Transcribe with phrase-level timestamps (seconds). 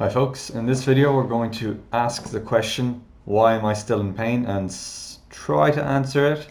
[0.00, 4.00] Hi folks, in this video we're going to ask the question why am I still
[4.00, 4.74] in pain and
[5.28, 6.48] try to answer it.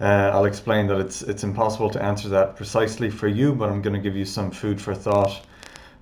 [0.00, 3.82] Uh, I'll explain that it's it's impossible to answer that precisely for you but I'm
[3.82, 5.44] going to give you some food for thought,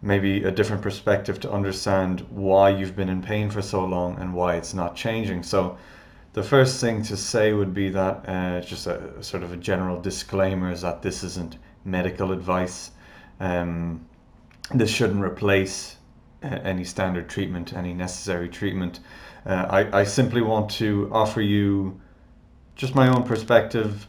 [0.01, 4.32] maybe a different perspective to understand why you've been in pain for so long and
[4.32, 5.43] why it's not changing.
[5.43, 5.77] So
[6.34, 10.00] the first thing to say would be that uh, just a, sort of a general
[10.00, 12.93] disclaimer is that this isn't medical advice.
[13.41, 14.07] Um,
[14.73, 15.95] this shouldn't replace
[16.46, 19.00] any standard treatment, any necessary treatment.
[19.45, 22.00] Uh, I, I simply want to offer you
[22.74, 24.06] just my own perspective,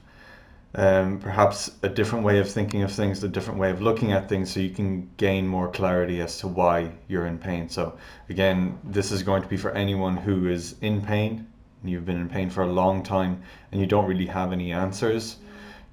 [0.75, 4.27] um, perhaps a different way of thinking of things, a different way of looking at
[4.27, 7.69] things, so you can gain more clarity as to why you're in pain.
[7.69, 7.97] So,
[8.29, 11.47] again, this is going to be for anyone who is in pain,
[11.83, 13.41] you've been in pain for a long time,
[13.71, 15.38] and you don't really have any answers.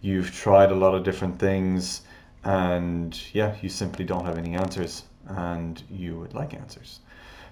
[0.01, 2.03] You've tried a lot of different things,
[2.43, 7.01] and yeah, you simply don't have any answers and you would like answers.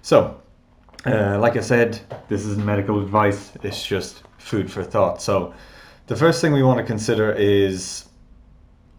[0.01, 0.41] So,
[1.05, 5.21] uh, like I said, this isn't medical advice, it's just food for thought.
[5.21, 5.53] So,
[6.07, 8.05] the first thing we want to consider is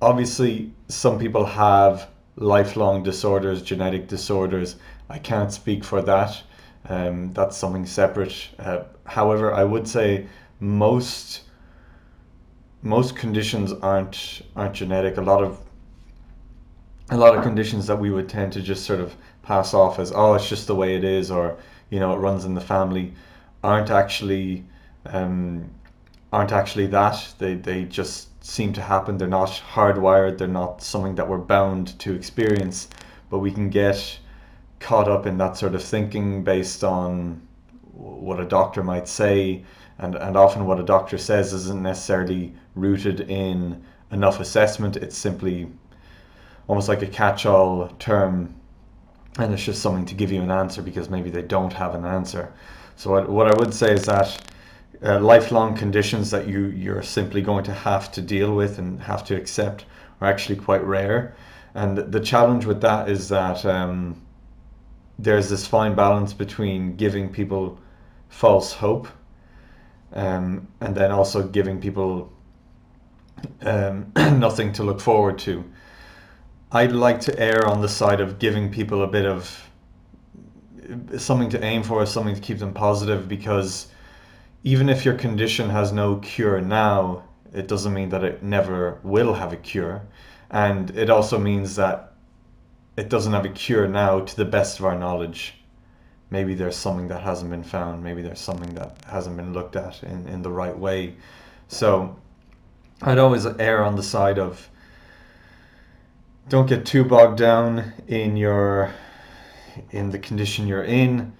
[0.00, 4.76] obviously some people have lifelong disorders, genetic disorders.
[5.08, 6.42] I can't speak for that.
[6.88, 8.48] Um, that's something separate.
[8.58, 10.26] Uh, however, I would say
[10.60, 11.42] most
[12.82, 15.16] most conditions aren't aren't genetic.
[15.16, 15.58] A lot of
[17.14, 20.12] a lot of conditions that we would tend to just sort of pass off as
[20.14, 21.56] oh it's just the way it is or
[21.90, 23.12] you know it runs in the family
[23.62, 24.64] aren't actually
[25.06, 25.70] um,
[26.32, 27.34] aren't actually that.
[27.38, 29.16] They they just seem to happen.
[29.16, 30.38] They're not hardwired.
[30.38, 32.88] They're not something that we're bound to experience.
[33.30, 34.18] But we can get
[34.80, 37.40] caught up in that sort of thinking based on
[37.92, 39.64] what a doctor might say.
[39.98, 44.96] And and often what a doctor says isn't necessarily rooted in enough assessment.
[44.96, 45.68] It's simply
[46.66, 48.54] almost like a catch-all term
[49.38, 52.04] and it's just something to give you an answer because maybe they don't have an
[52.04, 52.52] answer.
[52.96, 54.52] So what, what i would say is that
[55.02, 59.24] uh, lifelong conditions that you you're simply going to have to deal with and have
[59.24, 59.86] to accept
[60.20, 61.34] are actually quite rare.
[61.74, 64.22] And the challenge with that is that um,
[65.18, 67.78] there's this fine balance between giving people
[68.28, 69.08] false hope
[70.12, 72.32] um, and then also giving people
[73.62, 75.64] um, nothing to look forward to
[76.74, 79.70] I'd like to err on the side of giving people a bit of
[81.16, 83.86] something to aim for, something to keep them positive because
[84.64, 89.34] even if your condition has no cure now, it doesn't mean that it never will
[89.34, 90.02] have a cure.
[90.50, 92.12] And it also means that
[92.96, 95.54] it doesn't have a cure now to the best of our knowledge.
[96.30, 100.02] Maybe there's something that hasn't been found, maybe there's something that hasn't been looked at
[100.02, 101.14] in, in the right way.
[101.68, 102.16] So
[103.00, 104.68] I'd always err on the side of
[106.48, 108.92] don't get too bogged down in your
[109.90, 111.32] in the condition you're in.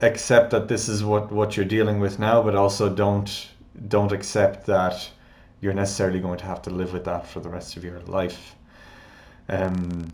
[0.00, 3.48] Accept that this is what what you're dealing with now but also don't
[3.88, 5.10] don't accept that
[5.60, 8.54] you're necessarily going to have to live with that for the rest of your life.
[9.48, 10.10] Um,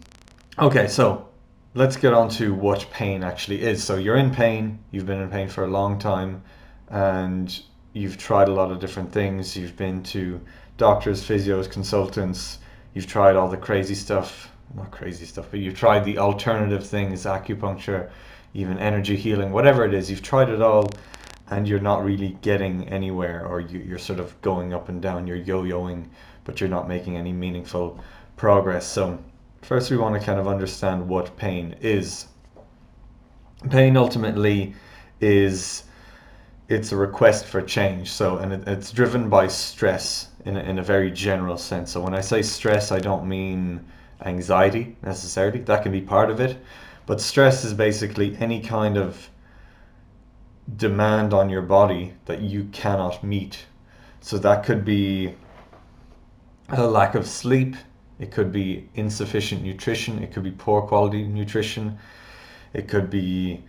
[0.59, 1.29] okay so
[1.75, 3.83] let's get on to what pain actually is.
[3.83, 6.43] So you're in pain you've been in pain for a long time
[6.89, 7.61] and
[7.95, 9.57] you've tried a lot of different things.
[9.57, 10.41] You've been to
[10.77, 12.59] doctors physios consultants
[12.95, 17.25] you've tried all the crazy stuff not crazy stuff but you've tried the alternative things
[17.25, 18.11] acupuncture
[18.55, 20.91] even energy healing whatever it is you've tried it all
[21.51, 25.27] and you're not really getting anywhere or you, are sort of going up and down
[25.27, 26.07] you're yo-yoing
[26.45, 27.99] but you're not making any meaningful
[28.37, 28.87] progress.
[28.87, 29.19] So
[29.63, 32.27] first we want to kind of understand what pain is.
[33.71, 34.75] Pain ultimately
[35.21, 35.85] is
[36.69, 40.79] it's a request for change so and it, it's driven by stress in a, in
[40.79, 41.93] a very general sense.
[41.93, 43.85] So when I say stress, I don't mean
[44.25, 45.61] anxiety necessarily.
[45.61, 46.57] That can be part of it,
[47.07, 49.29] but stress is basically any kind of
[50.77, 53.67] demand on your body that you cannot meet.
[54.21, 55.35] So that could be
[56.69, 57.77] a lack of sleep,
[58.19, 61.99] it could be insufficient nutrition, it could be poor quality nutrition,
[62.73, 63.65] it could be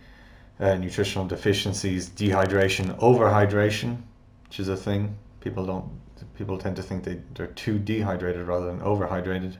[0.60, 3.98] uh, nutritional deficiencies, dehydration, overhydration,
[4.44, 5.90] which is a thing people don't
[6.36, 9.56] people tend to think they, they're too dehydrated rather than overhydrated.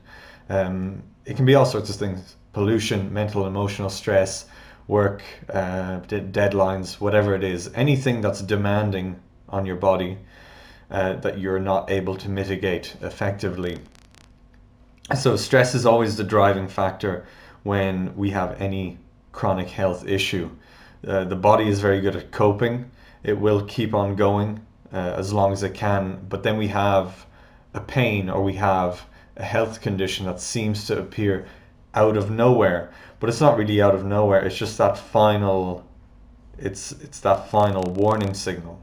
[0.49, 4.45] Um, it can be all sorts of things pollution, mental, emotional stress,
[4.87, 7.69] work, uh, de- deadlines, whatever it is.
[7.75, 9.19] Anything that's demanding
[9.49, 10.17] on your body
[10.89, 13.79] uh, that you're not able to mitigate effectively.
[15.19, 17.25] So, stress is always the driving factor
[17.63, 18.97] when we have any
[19.31, 20.49] chronic health issue.
[21.05, 22.89] Uh, the body is very good at coping,
[23.23, 26.25] it will keep on going Uh, as long as it can.
[26.29, 27.25] But then we have
[27.73, 29.05] a pain or we have
[29.35, 31.45] a health condition that seems to appear
[31.93, 34.45] out of nowhere, but it's not really out of nowhere.
[34.45, 35.85] It's just that final,
[36.57, 38.79] it's it's that final warning signal.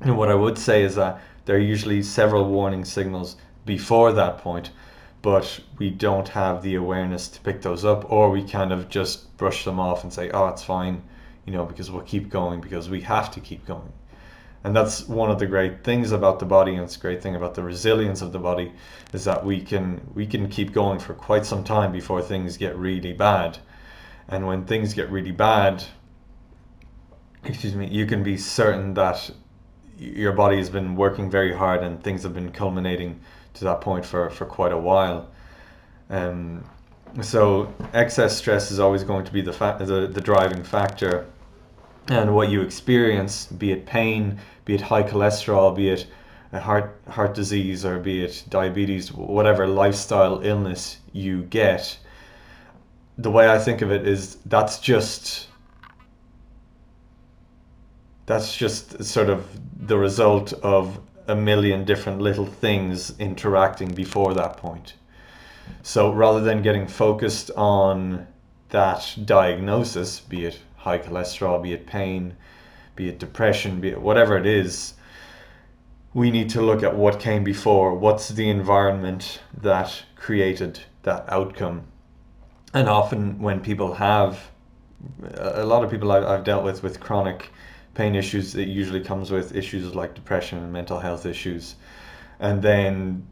[0.00, 4.38] And what I would say is that there are usually several warning signals before that
[4.38, 4.70] point,
[5.20, 9.36] but we don't have the awareness to pick those up, or we kind of just
[9.36, 11.02] brush them off and say, "Oh, it's fine,"
[11.44, 13.92] you know, because we'll keep going because we have to keep going.
[14.62, 17.34] And that's one of the great things about the body, and it's a great thing
[17.34, 18.72] about the resilience of the body,
[19.14, 22.76] is that we can we can keep going for quite some time before things get
[22.76, 23.58] really bad.
[24.28, 25.82] And when things get really bad,
[27.44, 29.30] excuse me, you can be certain that
[29.98, 33.20] your body has been working very hard and things have been culminating
[33.54, 35.30] to that point for, for quite a while.
[36.08, 36.64] Um,
[37.22, 41.26] so excess stress is always going to be the, fa- the the driving factor,
[42.10, 46.06] and what you experience, be it pain, be it high cholesterol, be it
[46.52, 51.98] heart heart disease, or be it diabetes, whatever lifestyle illness you get.
[53.16, 55.46] The way I think of it is that's just
[58.26, 59.46] that's just sort of
[59.86, 60.98] the result of
[61.28, 64.94] a million different little things interacting before that point.
[65.82, 68.26] So rather than getting focused on
[68.70, 72.36] that diagnosis, be it high cholesterol, be it pain,
[72.96, 74.94] be it depression, be it whatever it is,
[76.12, 77.94] we need to look at what came before.
[77.94, 81.84] What's the environment that created that outcome?
[82.74, 84.50] And often, when people have
[85.34, 87.50] a lot of people I've dealt with with chronic
[87.94, 91.76] pain issues, it usually comes with issues like depression and mental health issues,
[92.38, 93.26] and then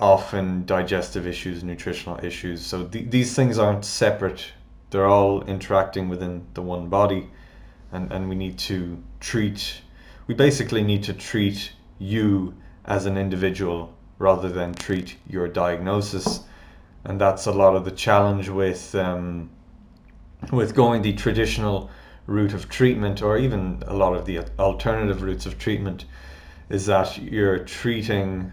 [0.00, 2.64] often digestive issues, nutritional issues.
[2.64, 4.52] So th- these things aren't separate;
[4.94, 7.28] they're all interacting within the one body,
[7.90, 9.80] and and we need to treat.
[10.28, 12.54] We basically need to treat you
[12.84, 16.44] as an individual rather than treat your diagnosis,
[17.02, 18.94] and that's a lot of the challenge with.
[18.94, 19.50] Um,
[20.52, 21.90] with going the traditional
[22.26, 26.04] route of treatment, or even a lot of the alternative routes of treatment,
[26.68, 28.52] is that you're treating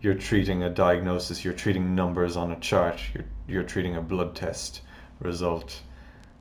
[0.00, 4.34] you're treating a diagnosis, you're treating numbers on a chart, you're, you're treating a blood
[4.34, 4.80] test
[5.22, 5.80] result.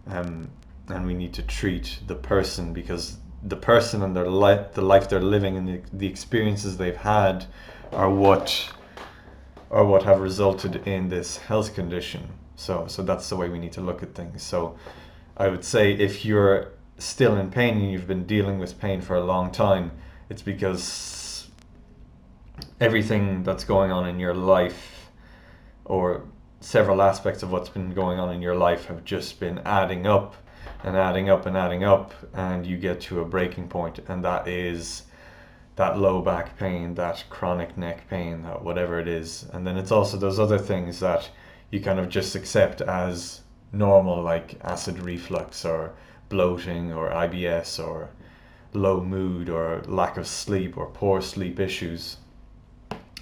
[0.08, 0.50] Um,
[0.90, 5.10] and we need to treat the person because the person and their life, the life
[5.10, 7.46] they're living and the, the experiences they've had
[7.92, 8.74] are what
[9.70, 12.28] are what have resulted in this health condition.
[12.56, 14.44] So, so that's the way we need to look at things.
[14.44, 14.78] So,
[15.38, 19.16] I would say if you're still in pain and you've been dealing with pain for
[19.16, 19.92] a long time,
[20.30, 21.50] it's because
[22.80, 25.10] everything that's going on in your life
[25.86, 26.24] or
[26.62, 30.36] several aspects of what's been going on in your life have just been adding up
[30.84, 34.48] and adding up and adding up and you get to a breaking point and that
[34.48, 35.04] is
[35.76, 39.92] that low back pain that chronic neck pain that whatever it is and then it's
[39.92, 41.30] also those other things that
[41.72, 43.42] you kind of just accept as
[43.72, 45.94] normal like acid reflux or
[46.30, 48.10] bloating or IBS or
[48.74, 52.18] low mood or lack of sleep or poor sleep issues.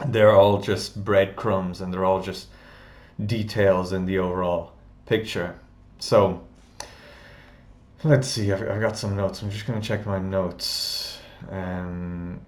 [0.05, 2.47] They're all just breadcrumbs and they're all just
[3.25, 4.73] details in the overall
[5.05, 5.59] picture.
[5.99, 6.41] So
[8.03, 9.41] let's see, I've, I've got some notes.
[9.41, 11.19] I'm just going to check my notes.
[11.49, 12.41] Um,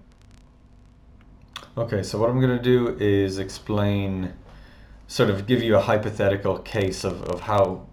[1.76, 4.32] okay, so what I'm going to do is explain,
[5.06, 7.86] sort of give you a hypothetical case of, of how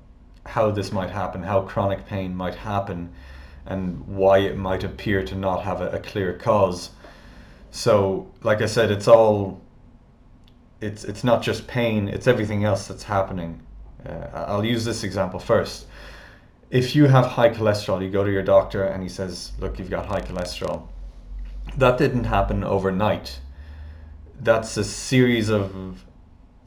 [0.45, 3.09] how this might happen, how chronic pain might happen,
[3.67, 6.89] and why it might appear to not have a, a clear cause.
[7.69, 9.61] So, like I said, it's all
[10.81, 13.61] it's it's not just pain; it's everything else that's happening.
[14.05, 15.87] Uh, I'll use this example first.
[16.69, 19.89] If you have high cholesterol, you go to your doctor and he says, "Look, you've
[19.89, 20.87] got high cholesterol."
[21.77, 23.39] That didn't happen overnight.
[24.39, 26.05] That's a series of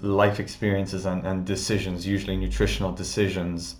[0.00, 3.76] life experiences and, and decisions, usually nutritional decisions,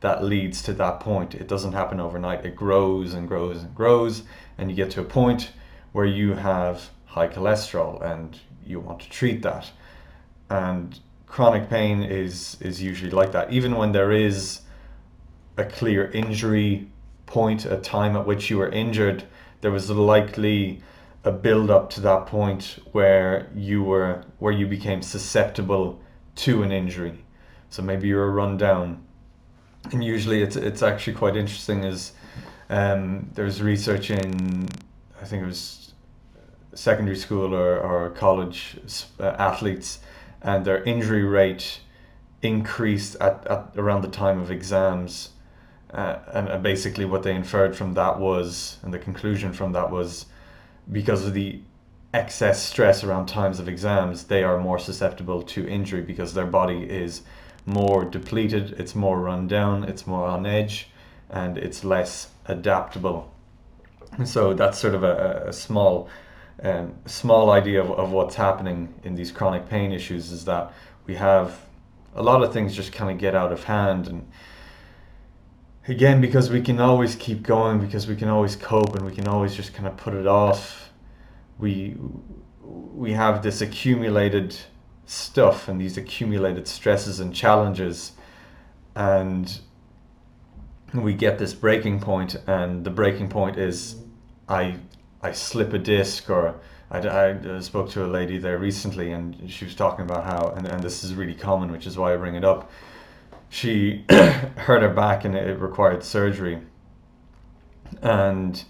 [0.00, 1.34] that leads to that point.
[1.34, 2.44] It doesn't happen overnight.
[2.44, 4.24] It grows and grows and grows,
[4.58, 5.52] and you get to a point
[5.92, 8.38] where you have high cholesterol and
[8.70, 9.70] you want to treat that.
[10.48, 13.52] And chronic pain is is usually like that.
[13.52, 14.60] Even when there is
[15.56, 16.88] a clear injury
[17.26, 19.24] point, a time at which you were injured,
[19.60, 20.82] there was likely
[21.24, 26.00] a build up to that point where you were where you became susceptible
[26.34, 27.24] to an injury.
[27.68, 29.04] So maybe you were run down,
[29.92, 31.84] and usually it's it's actually quite interesting.
[31.84, 32.12] Is
[32.68, 34.68] um, there's research in
[35.20, 35.79] I think it was
[36.74, 38.76] secondary school or, or college
[39.18, 40.00] uh, athletes,
[40.42, 41.80] and their injury rate
[42.42, 45.30] increased at, at around the time of exams.
[45.92, 49.90] Uh, and, and basically, what they inferred from that was, and the conclusion from that
[49.90, 50.26] was,
[50.90, 51.60] because of the
[52.14, 56.82] excess stress around times of exams, they are more susceptible to injury because their body
[56.82, 57.22] is
[57.66, 60.88] more depleted, it's more run down, it's more on edge,
[61.28, 63.32] and it's less adaptable.
[64.24, 66.08] So that's sort of a, a small,
[66.62, 70.72] um, small idea of, of what's happening in these chronic pain issues is that
[71.06, 71.66] we have
[72.14, 74.28] a lot of things just kind of get out of hand and
[75.88, 79.26] again because we can always keep going because we can always cope and we can
[79.26, 80.90] always just kind of put it off
[81.58, 81.96] we
[82.62, 84.56] we have this accumulated
[85.06, 88.12] stuff and these accumulated stresses and challenges
[88.94, 89.60] and
[90.92, 93.96] we get this breaking point and the breaking point is
[94.48, 94.76] i
[95.22, 96.54] i slip a disc or
[96.92, 100.66] I, I spoke to a lady there recently and she was talking about how and,
[100.66, 102.70] and this is really common which is why i bring it up.
[103.48, 106.60] She hurt her back and it required surgery.
[108.02, 108.62] And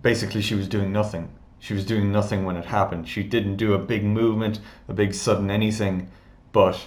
[0.00, 1.30] basically she was doing nothing.
[1.58, 3.06] She was doing nothing when it happened.
[3.08, 6.10] She didn't do a big movement a big sudden anything
[6.52, 6.78] but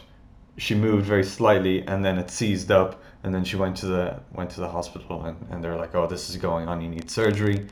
[0.57, 4.19] she moved very slightly and then it seized up and then she went to the
[4.33, 6.81] went to the hospital and, and they're like oh this is going on.
[6.81, 7.67] You need surgery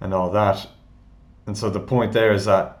[0.00, 0.66] and all that.
[1.46, 2.76] And so the point there is that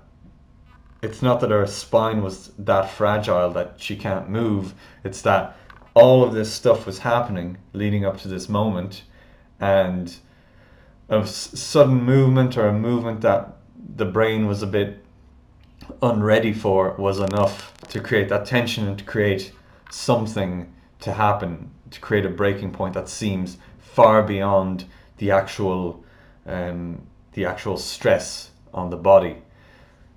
[1.02, 5.56] it's not that her spine was that fragile that she can't move it's that
[5.94, 9.02] all of this stuff was happening leading up to this moment
[9.60, 10.16] and
[11.08, 13.56] a sudden movement or a movement that
[13.96, 15.04] the brain was a bit
[16.02, 19.52] unready for was enough to create that tension and to create
[19.90, 24.84] something to happen to create a breaking point that seems far beyond
[25.18, 26.04] the actual
[26.46, 29.36] um, the actual stress on the body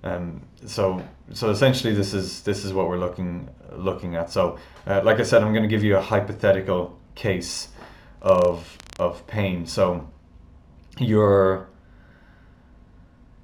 [0.04, 4.32] um, so so essentially this is this is what we're looking looking at.
[4.32, 4.58] So
[4.88, 7.70] uh, like I said, I'm going to give you a hypothetical case
[8.22, 9.66] of of pain.
[9.66, 10.10] So
[10.98, 11.68] you're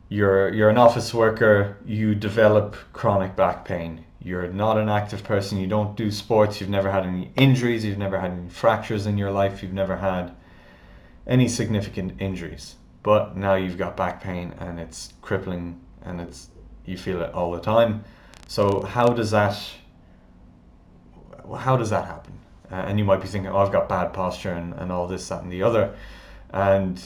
[0.08, 1.77] you're you're an office worker.
[1.86, 4.06] You develop chronic back pain.
[4.22, 5.60] You're not an active person.
[5.60, 6.60] You don't do sports.
[6.60, 7.86] You've never had any injuries.
[7.86, 9.62] You've never had any fractures in your life.
[9.62, 10.36] You've never had
[11.27, 12.75] any significant injuries.
[13.03, 16.50] But now you've got back pain and it's crippling and it's
[16.86, 18.03] you feel it all the time.
[18.48, 19.58] So how does that
[21.60, 22.34] how does that happen?
[22.72, 25.29] Uh, and you might be thinking, oh, I've got bad posture and, and all this,
[25.29, 25.96] that, and the other.
[26.51, 27.00] And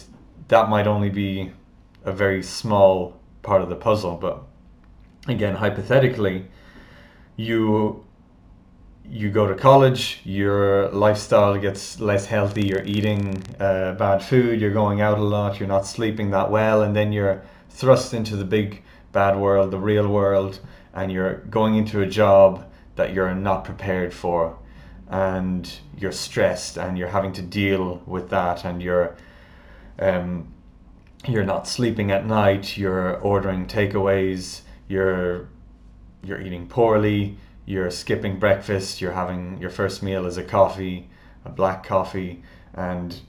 [0.48, 1.52] that might only be
[2.06, 4.16] a very small part of the puzzle.
[4.16, 4.42] But
[5.28, 6.46] again, hypothetically,
[7.36, 8.06] you
[9.10, 14.72] you go to college, your lifestyle gets less healthy, you're eating uh, bad food, you're
[14.72, 18.46] going out a lot, you're not sleeping that well, and then you're thrust into the
[18.46, 20.60] big bad world, the real world,
[20.94, 24.58] and you're going into a job that you're not prepared for,
[25.10, 29.16] and you're stressed, and you're having to deal with that, and you're
[29.98, 30.54] um,
[31.28, 35.50] you're not sleeping at night, you're ordering takeaways, you're
[36.24, 37.38] you're eating poorly,
[37.70, 41.08] you're skipping breakfast, you're having your first meal is a coffee,
[41.46, 42.42] a black coffee,
[42.74, 43.22] and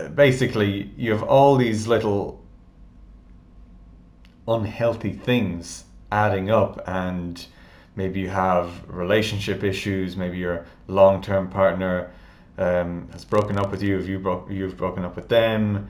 [0.00, 2.44] uh, basically you have all these little
[4.48, 7.46] unhealthy things adding up and
[7.94, 12.10] maybe you have relationship issues maybe your long-term partner
[12.58, 15.88] um, has broken up with you if you broke you've broken up with them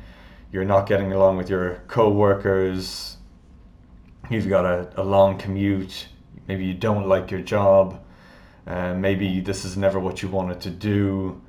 [0.52, 3.16] you're not getting along with your co-workers
[4.30, 6.08] you've got a, a long commute
[6.48, 8.02] maybe you don't like your job.
[8.66, 11.40] Uh, maybe this is never what you wanted to do.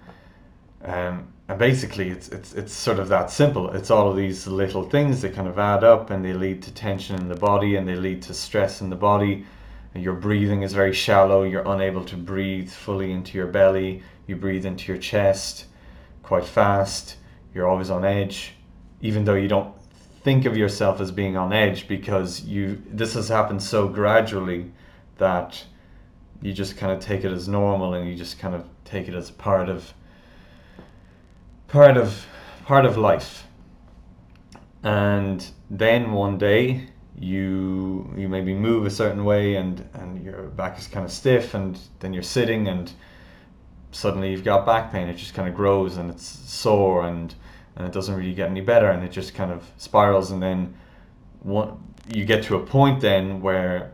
[0.84, 3.72] Um, and basically it's it's it's sort of that simple.
[3.72, 6.74] It's all of these little things that kind of add up and they lead to
[6.74, 9.46] tension in the body and they lead to stress in the body.
[9.96, 11.44] Your breathing is very shallow.
[11.44, 14.04] You're unable to breathe fully into your belly.
[14.28, 15.66] You breathe into your chest
[16.22, 17.16] quite fast.
[17.54, 18.54] You're always on edge.
[19.02, 19.74] Even though you don't
[20.24, 24.70] think of yourself as being on edge because you this has happened so gradually
[25.18, 25.64] that
[26.42, 29.14] you just kind of take it as normal and you just kind of take it
[29.14, 29.94] as part of
[31.68, 32.26] part of
[32.66, 33.46] part of life.
[34.84, 40.78] And then one day you you maybe move a certain way and and your back
[40.78, 42.92] is kind of stiff and then you're sitting and
[43.92, 47.34] suddenly you've got back pain it just kind of grows and it's sore and
[47.76, 50.76] and it doesn't really get any better and it just kind of spirals and then
[51.42, 51.76] one
[52.08, 53.92] you get to a point then where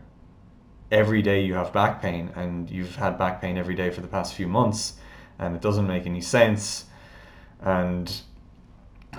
[0.94, 4.08] every day you have back pain and you've had back pain every day for the
[4.08, 4.94] past few months
[5.38, 6.84] and it doesn't make any sense.
[7.60, 8.10] And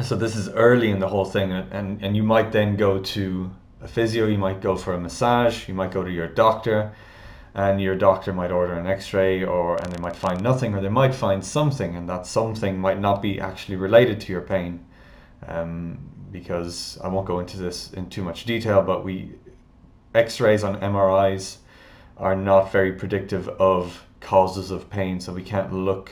[0.01, 3.51] so this is early in the whole thing and and you might then go to
[3.81, 6.93] a physio you might go for a massage you might go to your doctor
[7.53, 10.89] and your doctor might order an x-ray or and they might find nothing or they
[10.89, 14.85] might find something and that something might not be actually related to your pain.
[15.47, 15.99] Um,
[16.31, 19.35] because I won't go into this in too much detail, but we
[20.13, 21.57] X-rays on MRIs
[22.17, 26.11] are not very predictive of causes of pain, so we can't look,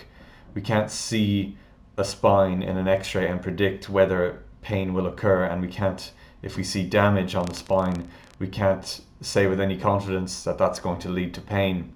[0.53, 1.57] we can't see
[1.97, 6.57] a spine in an X-ray and predict whether pain will occur, and we can't, if
[6.57, 10.99] we see damage on the spine, we can't say with any confidence that that's going
[10.99, 11.93] to lead to pain.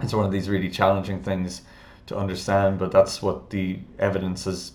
[0.00, 1.62] It's one of these really challenging things
[2.06, 4.72] to understand, but that's what the evidence has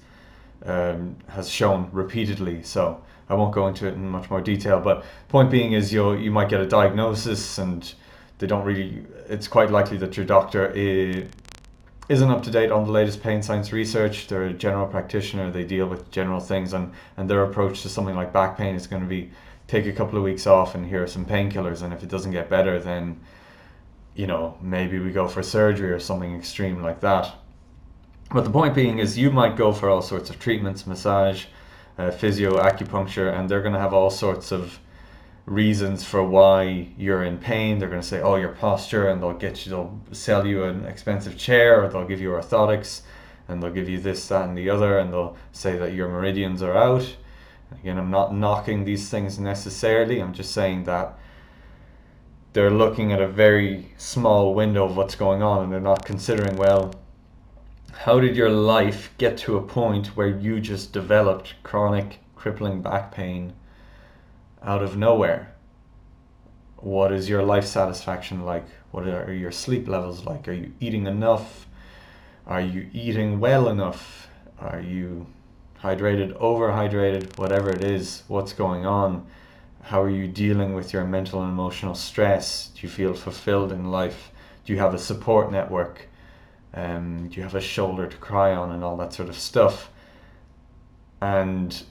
[0.65, 2.63] um, has shown repeatedly.
[2.63, 4.79] So I won't go into it in much more detail.
[4.79, 7.93] But point being is you you might get a diagnosis and
[8.39, 9.05] they don't really.
[9.27, 11.29] It's quite likely that your doctor is,
[12.09, 14.27] isn't up to date on the latest pain science research.
[14.27, 15.51] They're a general practitioner.
[15.51, 18.87] They deal with general things, and and their approach to something like back pain is
[18.87, 19.31] going to be
[19.67, 21.81] take a couple of weeks off and here are some painkillers.
[21.81, 23.19] And if it doesn't get better, then
[24.17, 27.35] you know, maybe we go for surgery or something extreme like that.
[28.31, 31.45] But the point being is, you might go for all sorts of treatments, massage,
[31.97, 34.79] uh, physio, acupuncture, and they're going to have all sorts of
[35.47, 37.79] reasons for why you're in pain.
[37.79, 40.85] They're going to say, "Oh, your posture," and they'll get you, they'll sell you an
[40.85, 43.01] expensive chair, or they'll give you orthotics,
[43.47, 46.61] and they'll give you this, that, and the other, and they'll say that your meridians
[46.61, 47.15] are out.
[47.71, 50.21] Again, I'm not knocking these things necessarily.
[50.21, 51.17] I'm just saying that
[52.53, 56.55] they're looking at a very small window of what's going on and they're not considering
[56.55, 56.91] well
[57.91, 63.11] how did your life get to a point where you just developed chronic crippling back
[63.11, 63.53] pain
[64.63, 65.53] out of nowhere
[66.77, 71.07] what is your life satisfaction like what are your sleep levels like are you eating
[71.07, 71.67] enough
[72.45, 74.27] are you eating well enough
[74.59, 75.25] are you
[75.81, 79.25] hydrated overhydrated whatever it is what's going on
[79.87, 82.71] how are you dealing with your mental and emotional stress?
[82.75, 84.31] Do you feel fulfilled in life?
[84.65, 86.09] Do you have a support network?
[86.73, 89.89] Um, do you have a shoulder to cry on and all that sort of stuff?
[91.21, 91.81] And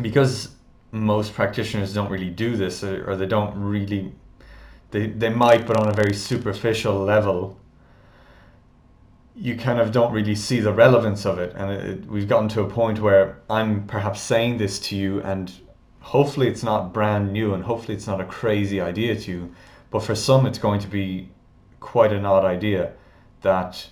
[0.00, 0.48] because
[0.92, 4.12] most practitioners don't really do this or, or they don't really
[4.90, 7.56] they, they might but on a very superficial level
[9.36, 11.54] you kind of don't really see the relevance of it.
[11.54, 15.20] And it, it, we've gotten to a point where i'm perhaps saying this to you
[15.22, 15.52] and
[16.00, 19.54] hopefully it's not brand new and hopefully it's not a crazy idea to you
[19.90, 21.28] but for some it's going to be
[21.78, 22.92] quite an odd idea
[23.42, 23.88] that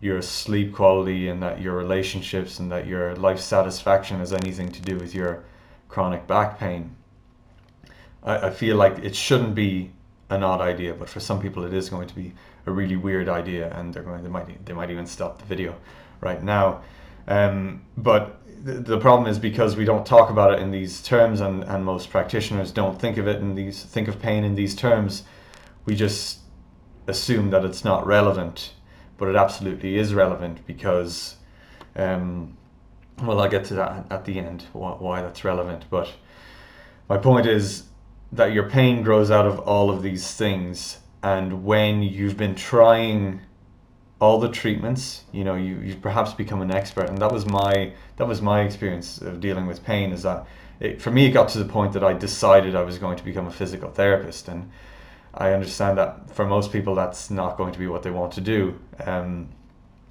[0.00, 4.80] your sleep quality and that your relationships and that your life satisfaction has anything to
[4.80, 5.44] do with your
[5.88, 6.94] chronic back pain
[8.22, 9.90] I, I feel like it shouldn't be
[10.30, 12.32] an odd idea but for some people it is going to be
[12.68, 15.74] a really weird idea and they're going they might they might even stop the video
[16.20, 16.82] right now.
[17.26, 21.62] Um, but the problem is because we don't talk about it in these terms and,
[21.64, 25.22] and most practitioners don't think of it in these think of pain in these terms.
[25.84, 26.40] We just
[27.06, 28.74] assume that it's not relevant
[29.16, 31.36] but it absolutely is relevant because
[31.96, 32.56] um,
[33.22, 36.08] well I'll get to that at the end why that's relevant but
[37.08, 37.84] my point is
[38.32, 43.40] that your pain grows out of all of these things and when you've been trying
[44.20, 47.92] all the treatments you know you, you've perhaps become an expert and that was my
[48.16, 50.46] that was my experience of dealing with pain is that
[50.80, 53.24] it, for me it got to the point that i decided i was going to
[53.24, 54.70] become a physical therapist and
[55.34, 58.40] i understand that for most people that's not going to be what they want to
[58.40, 59.48] do um,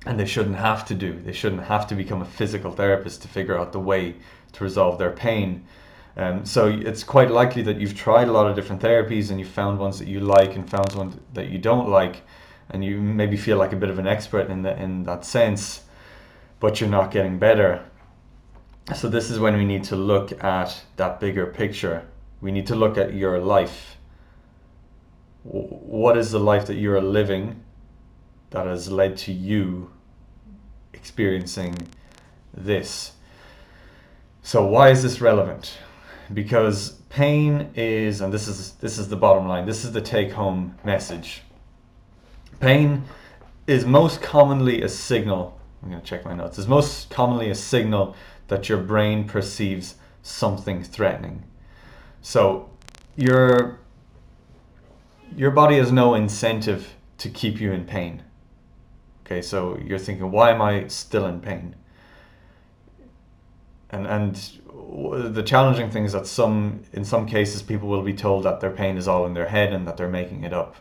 [0.08, 3.28] and they shouldn't have to do they shouldn't have to become a physical therapist to
[3.28, 4.16] figure out the way
[4.54, 5.66] to resolve their pain
[6.18, 9.46] um, so it's quite likely that you've tried a lot of different therapies and you
[9.46, 12.24] found ones that you like and found ones that you don't like
[12.72, 15.84] and you maybe feel like a bit of an expert in the, in that sense,
[16.60, 17.86] but you're not getting better.
[18.96, 22.08] So this is when we need to look at that bigger picture.
[22.42, 23.98] We need to look at your life.
[25.44, 27.64] What is the life that you're living
[28.50, 29.92] that has led to you
[31.08, 31.76] experiencing
[32.54, 33.14] this?
[34.44, 35.78] So why is this relevant?
[36.34, 39.66] Because pain is, and this is this is the bottom line.
[39.66, 41.44] This is the take-home message
[42.60, 43.04] Pain
[43.68, 45.60] is most commonly a signal.
[45.84, 46.58] I'm going to check my notes.
[46.58, 48.16] Is most commonly a signal
[48.48, 51.44] that your brain perceives something threatening.
[52.22, 52.70] So
[53.16, 53.80] your
[55.36, 58.24] your body has no incentive to keep you in pain.
[59.28, 61.76] Okay, so you're thinking, why am I still in pain?
[63.90, 64.36] And and
[65.34, 68.72] the challenging thing is that some in some cases people will be told that their
[68.72, 70.78] pain is all in their head and that they're making it up.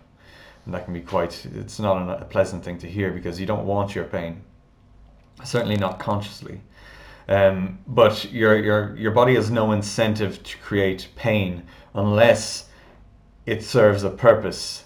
[0.65, 3.67] And that can be quite it's not a pleasant thing to hear because you don't
[3.67, 4.45] want your pain.
[5.43, 6.61] Certainly not consciously.
[7.29, 12.69] Um, but your, your, your body has no incentive to create pain unless
[13.45, 14.85] it serves a purpose.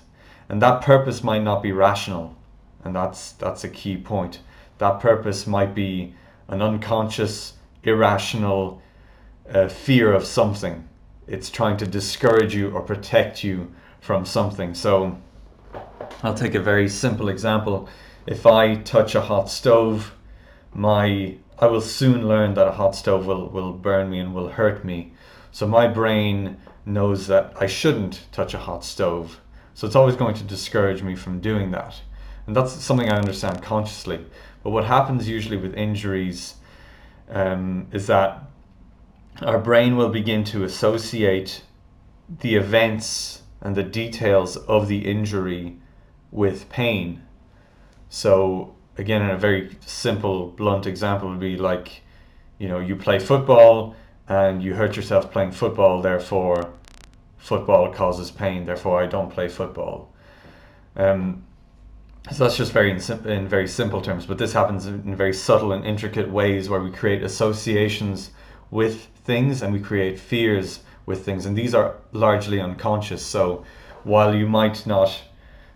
[0.49, 2.37] And that purpose might not be rational
[2.85, 4.41] and that's that's a key point
[4.81, 6.15] that purpose might be
[6.49, 8.83] an unconscious irrational
[9.53, 10.89] uh, fear of something.
[11.27, 14.75] It's trying to discourage you or protect you from something.
[14.75, 15.19] So
[16.23, 17.89] I'll take a very simple example.
[18.27, 20.15] If I touch a hot stove,
[20.73, 24.49] my I will soon learn that a hot stove will, will burn me and will
[24.49, 25.13] hurt me.
[25.53, 29.41] So my brain knows that I shouldn't touch a hot stove.
[29.75, 32.01] So it's always going to discourage me from doing that.
[32.51, 34.27] And that's something I understand consciously.
[34.65, 36.57] But what happens usually with injuries
[37.29, 38.43] um, is that
[39.41, 41.63] our brain will begin to associate
[42.41, 45.77] the events and the details of the injury
[46.33, 47.23] with pain.
[48.09, 52.03] So, again, in a very simple, blunt example, would be like,
[52.59, 53.95] you know, you play football
[54.27, 56.73] and you hurt yourself playing football, therefore,
[57.39, 60.13] football causes pain, therefore, I don't play football.
[60.97, 61.45] Um,
[62.31, 65.73] so that's just very in, in very simple terms, but this happens in very subtle
[65.73, 68.31] and intricate ways where we create associations
[68.71, 73.25] with things and we create fears with things, and these are largely unconscious.
[73.25, 73.65] So
[74.05, 75.23] while you might not,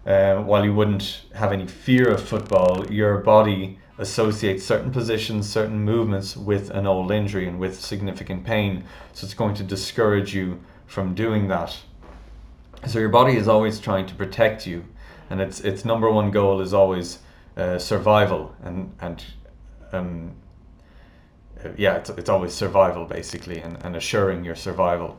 [0.07, 5.81] uh, while you wouldn't have any fear of football, your body associates certain positions, certain
[5.81, 8.85] movements with an old injury and with significant pain.
[9.13, 11.77] So it's going to discourage you from doing that.
[12.87, 14.85] So your body is always trying to protect you
[15.35, 17.19] and its its number one goal is always
[17.57, 19.25] uh, survival and and
[19.93, 20.33] um,
[21.65, 25.19] uh, yeah it's, it's always survival basically and, and assuring your survival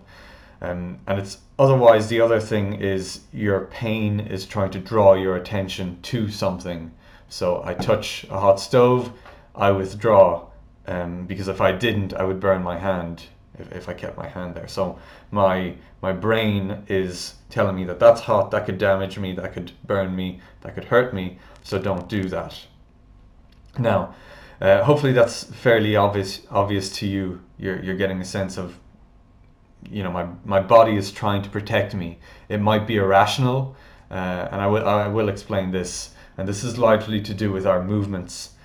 [0.62, 5.36] um, and it's otherwise the other thing is your pain is trying to draw your
[5.36, 6.94] attention to something
[7.28, 9.12] so I touch a hot stove
[9.54, 10.48] I withdraw
[10.88, 13.24] um, because if I didn't I would burn my hand
[13.60, 14.68] if, if I kept my hand there.
[14.68, 14.98] So
[15.32, 19.72] my my brain is telling me that that's hot, that could damage me, that could
[19.86, 21.40] burn me, that could hurt me.
[21.64, 22.54] So don't do that.
[23.80, 24.14] Now,
[24.60, 27.42] uh, hopefully that's fairly obvious obvious to you.
[27.58, 28.78] You're you're getting a sense of
[29.90, 32.20] you know my my body is trying to protect me.
[32.50, 33.76] It might be irrational,
[34.12, 36.12] uh, and I will I will explain this.
[36.38, 38.56] And this is largely to do with our movements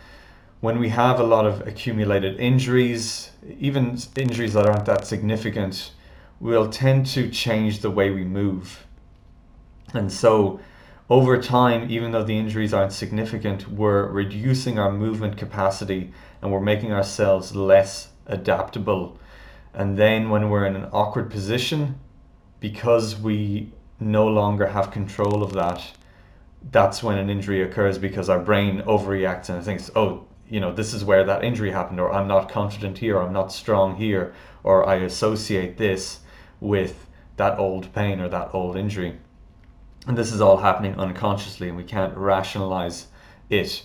[0.61, 5.93] when we have a lot of accumulated injuries, even injuries that aren't that significant,
[6.41, 8.87] we'll tend to change the way we move.
[9.93, 10.61] And so,
[11.11, 16.61] over time, even though the injuries aren't significant, we're reducing our movement capacity and we're
[16.61, 19.19] making ourselves less adaptable.
[19.75, 22.01] And then, when we're in an awkward position,
[22.61, 25.93] because we no longer have control of that,
[26.71, 30.93] that's when an injury occurs because our brain overreacts and thinks, oh, you know, this
[30.93, 34.35] is where that injury happened, or I'm not confident here, or I'm not strong here,
[34.63, 36.21] or I associate this
[36.61, 39.19] with that old pain or that old injury.
[40.07, 43.09] And this is all happening unconsciously, and we can't rationalize
[43.49, 43.83] it.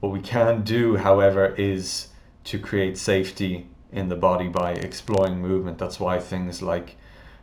[0.00, 2.08] What we can do, however, is
[2.44, 5.78] to create safety in the body by exploring movement.
[5.78, 6.96] That's why things like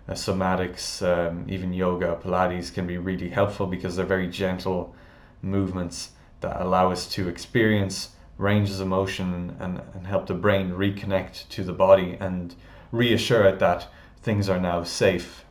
[0.07, 4.95] uh, somatics, um, even yoga, Pilates can be really helpful because they're very gentle
[5.41, 11.47] movements that allow us to experience ranges of motion and, and help the brain reconnect
[11.49, 12.55] to the body and
[12.91, 13.87] reassure it that
[14.21, 15.45] things are now safe.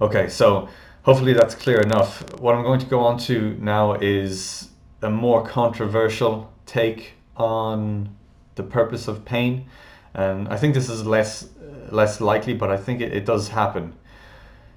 [0.00, 0.68] Okay, so
[1.02, 2.38] hopefully that's clear enough.
[2.40, 4.70] What I'm going to go on to now is
[5.02, 8.14] a more controversial take on
[8.54, 9.66] the purpose of pain.
[10.14, 11.48] And I think this is less
[11.90, 13.94] less likely, but I think it, it does happen.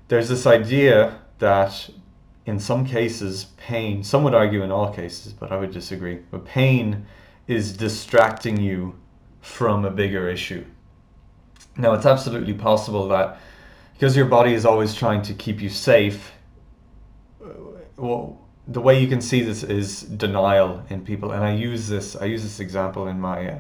[0.08, 1.90] There's this idea that
[2.46, 6.46] in some cases, pain, some would argue in all cases, but I would disagree, but
[6.46, 7.06] pain
[7.48, 8.96] is distracting you
[9.42, 10.66] from a bigger issue.
[11.78, 13.40] Now, it's absolutely possible that
[13.94, 16.32] because your body is always trying to keep you safe,
[17.44, 17.50] uh,
[17.98, 22.16] well, the way you can see this is denial in people, and I use this.
[22.16, 23.60] I use this example in my uh,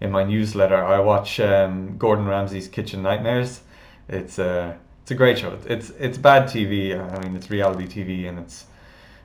[0.00, 0.82] in my newsletter.
[0.84, 3.62] I watch um, Gordon Ramsay's Kitchen Nightmares.
[4.08, 5.58] It's a uh, it's a great show.
[5.66, 6.98] It's it's bad TV.
[6.98, 8.66] I mean, it's reality TV, and it's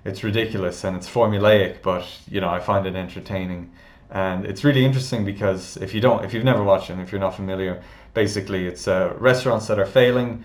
[0.06, 1.82] it's ridiculous and it's formulaic.
[1.82, 3.72] But you know, I find it entertaining,
[4.12, 7.22] and it's really interesting because if you don't, if you've never watched it, if you're
[7.22, 7.84] not familiar,
[8.18, 10.44] basically it's uh, restaurants that are failing.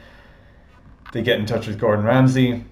[1.14, 2.66] They get in touch with Gordon Ramsay.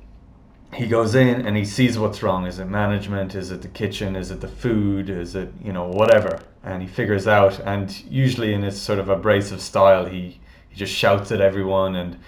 [0.75, 2.47] He goes in and he sees what's wrong.
[2.47, 3.35] Is it management?
[3.35, 4.15] Is it the kitchen?
[4.15, 5.09] Is it the food?
[5.09, 6.43] Is it you know whatever?
[6.63, 7.59] And he figures out.
[7.61, 12.19] And usually in his sort of abrasive style, he he just shouts at everyone and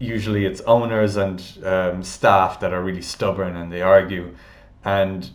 [0.00, 4.34] usually it's owners and um, staff that are really stubborn and they argue.
[4.84, 5.30] And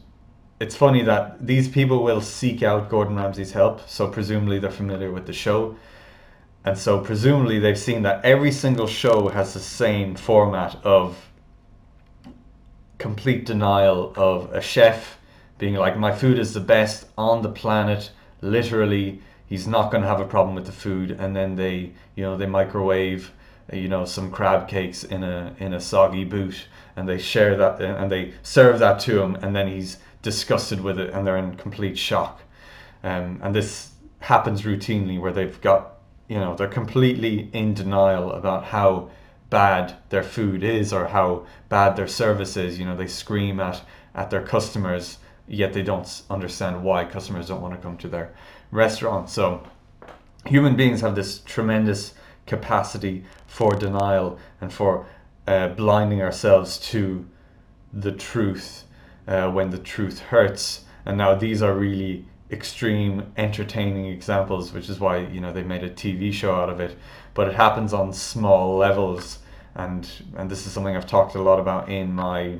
[0.60, 5.12] it's funny that these people will seek out Gordon Ramsay's help, so presumably they're familiar
[5.12, 5.78] with the show.
[6.64, 11.18] And so presumably they've seen that every single show has the same format of
[12.98, 15.18] complete denial of a chef
[15.58, 19.22] being like my food is the best on the planet literally.
[19.46, 22.38] He's not going to have a problem with the food, and then they you know
[22.38, 23.32] they microwave
[23.72, 27.82] you know some crab cakes in a in a soggy boot and they share that
[27.82, 31.56] and they serve that to him and then he's disgusted with it and they're in
[31.56, 32.42] complete shock.
[33.04, 35.91] Um, and this happens routinely where they've got
[36.32, 39.10] you know they're completely in denial about how
[39.50, 43.82] bad their food is or how bad their service is you know they scream at
[44.16, 45.18] at their customers
[45.48, 48.34] yet they don't understand why customers don't want to come to their
[48.72, 49.62] restaurant so
[50.46, 52.14] human beings have this tremendous
[52.46, 55.06] capacity for denial and for
[55.48, 57.26] uh, blinding ourselves to
[57.94, 58.84] the truth
[59.28, 60.86] uh, when the truth hurts.
[61.06, 65.84] And now these are really extreme, entertaining examples, which is why you know they made
[65.84, 66.98] a TV show out of it.
[67.34, 69.40] But it happens on small levels,
[69.76, 72.58] and and this is something I've talked a lot about in my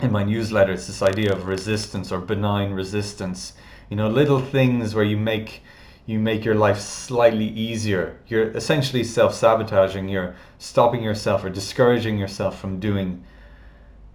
[0.00, 0.72] in my newsletter.
[0.72, 3.54] It's this idea of resistance or benign resistance.
[3.90, 5.62] You know, little things where you make
[6.06, 8.20] you make your life slightly easier.
[8.26, 13.24] You're essentially self sabotaging, you're stopping yourself or discouraging yourself from doing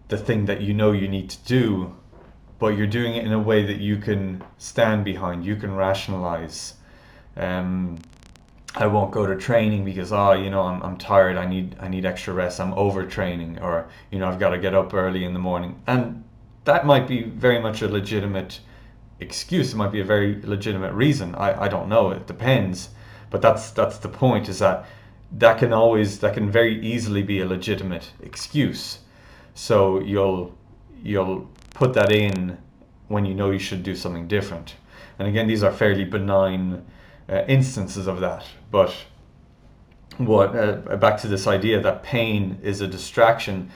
[0.10, 1.96] the thing that you know you need to do,
[2.60, 6.76] but you're doing it in a way that you can stand behind, you can rationalize.
[7.36, 7.98] Um,
[8.76, 11.88] I won't go to training because oh you know I'm, I'm tired I need I
[11.88, 15.34] need extra rest I'm overtraining or you know I've got to get up early in
[15.34, 16.24] the morning and
[16.66, 18.60] that might be very much a legitimate
[19.20, 19.74] excuse.
[19.74, 21.36] It might be a very legitimate reason.
[21.36, 22.12] I, I don't know.
[22.12, 22.90] It depends.
[23.30, 24.50] But that's that's the point.
[24.50, 24.86] Is that
[25.34, 29.00] that can always that can very easily be a legitimate excuse.
[29.54, 30.58] So you'll
[31.04, 32.58] you'll put that in
[33.08, 34.76] when you know you should do something different.
[35.18, 36.86] And again, these are fairly benign
[37.30, 38.46] uh, instances of that.
[38.72, 38.94] But
[40.18, 43.72] what uh, back to this idea that pain is a distraction.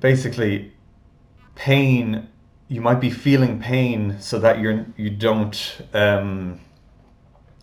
[0.00, 0.72] Basically,
[1.54, 2.28] pain
[2.68, 6.60] you might be feeling pain so that you're you don't um,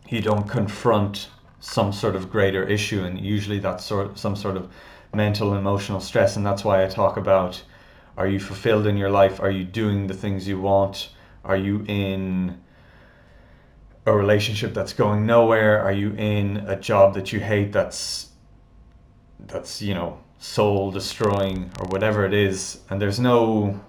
[0.07, 4.69] you don't confront some sort of greater issue and usually that's sort some sort of
[5.13, 7.61] mental emotional stress and that's why I talk about
[8.17, 9.39] are you fulfilled in your life?
[9.39, 11.09] Are you doing the things you want?
[11.43, 12.61] Are you in
[14.05, 15.81] a relationship that's going nowhere?
[15.81, 18.29] Are you in a job that you hate that's
[19.39, 22.81] that's you know soul destroying or whatever it is?
[22.89, 23.79] And there's no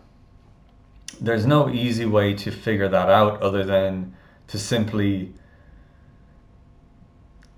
[1.20, 4.14] there's no easy way to figure that out other than
[4.48, 5.32] to simply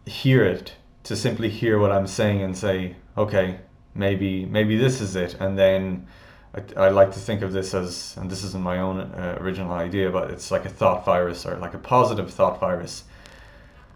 [0.07, 3.59] hear it to simply hear what i'm saying and say okay
[3.95, 5.35] maybe maybe this is it.
[5.41, 6.07] And then
[6.55, 9.73] I, I like to think of this as and this isn't my own uh, original
[9.73, 13.05] idea but it's like a thought virus or like a positive thought virus.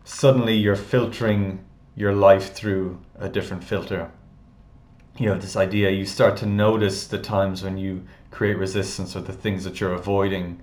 [0.04, 4.10] Suddenly you're filtering your life through a different filter.
[5.18, 9.20] You have this idea you start to notice the times when you create resistance or
[9.20, 10.60] the things that you're avoiding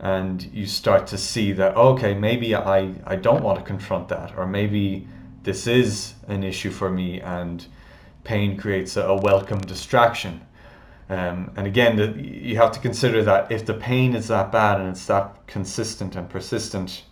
[0.00, 4.36] and you start to see that okay maybe I, I don't want to confront that
[4.36, 5.06] or maybe
[5.42, 7.66] this is an issue for me and
[8.24, 10.40] pain creates a, a welcome distraction
[11.08, 14.80] um, and again the, you have to consider that if the pain is that bad
[14.80, 17.04] and it's that consistent and persistent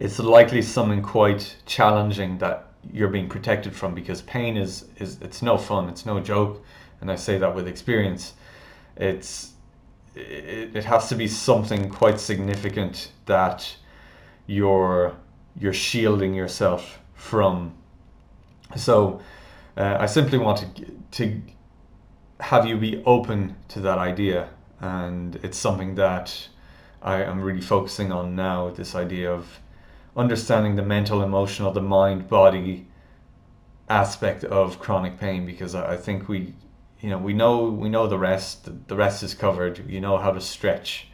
[0.00, 5.42] it's likely something quite challenging that you're being protected from because pain is, is it's
[5.42, 6.62] no fun it's no joke
[7.02, 8.32] and I say that with experience,
[8.96, 9.50] it's
[10.14, 13.76] it, it has to be something quite significant that
[14.46, 15.16] you're
[15.58, 17.74] you're shielding yourself from.
[18.76, 19.20] So
[19.76, 21.42] uh, I simply want to to
[22.42, 24.48] have you be open to that idea,
[24.80, 26.48] and it's something that
[27.00, 28.70] I am really focusing on now.
[28.70, 29.60] This idea of
[30.16, 32.86] understanding the mental, emotional, the mind, body
[33.88, 36.54] aspect of chronic pain, because I, I think we
[37.00, 39.88] you know we know we know the rest the rest is covered.
[39.88, 41.08] You know how to stretch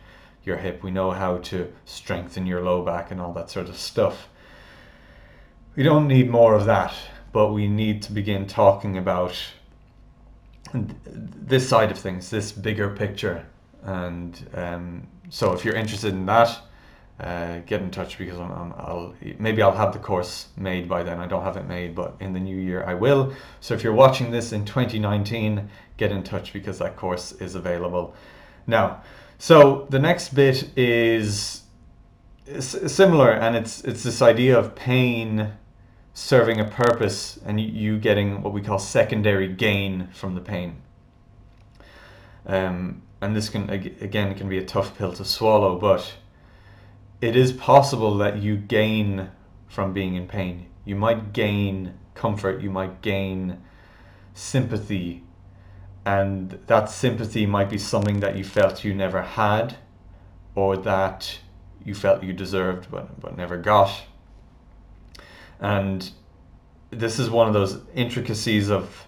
[0.45, 0.83] your hip.
[0.83, 4.29] We know how to strengthen your low back and all that sort of stuff.
[5.77, 6.95] We don't need more of that
[7.33, 9.35] but we need to begin talking about
[10.75, 13.45] this side of things this bigger picture
[13.83, 16.61] and um, so if you're interested in that
[17.21, 21.03] uh, get in touch because I'm, I'm, I'll maybe I'll have the course made by
[21.03, 21.19] then.
[21.19, 23.33] I don't have it made, but in the new year I will.
[23.61, 28.15] So if you're watching this in 2019, get in touch because that course is available
[28.69, 29.03] now.
[29.39, 31.63] So the next bit is
[32.61, 35.53] similar, and it's it's this idea of pain
[36.19, 40.83] serving a purpose and you getting what we call secondary gain from the pain.
[42.45, 46.15] Um, and this can again can be a tough pill to swallow, but
[47.21, 49.31] it is possible that you gain
[49.69, 50.67] from being in pain.
[50.85, 53.63] You might gain comfort, you might gain
[54.35, 55.23] sympathy,
[56.05, 59.77] and that sympathy might be something that you felt you never had,
[60.57, 61.39] or that
[61.85, 64.03] you felt you deserved but, but never got.
[65.61, 66.11] And
[66.91, 69.07] this is one of those intricacies of